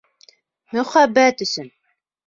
[0.77, 1.73] Мөхәббәт өсөн!